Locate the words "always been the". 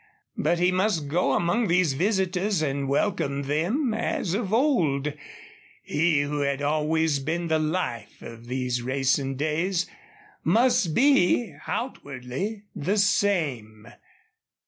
6.59-7.59